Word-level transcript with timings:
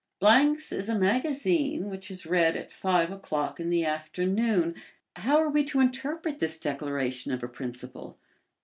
"Blank's 0.19 0.71
is 0.71 0.89
a 0.89 0.97
magazine 0.97 1.87
which 1.91 2.09
is 2.09 2.25
read 2.25 2.55
at 2.55 2.71
five 2.71 3.11
o'clock 3.11 3.59
in 3.59 3.69
the 3.69 3.85
afternoon." 3.85 4.73
How 5.17 5.39
were 5.39 5.49
we 5.51 5.63
to 5.65 5.79
interpret 5.79 6.39
this 6.39 6.57
declaration 6.57 7.31
of 7.31 7.43
a 7.43 7.47
principle? 7.47 8.17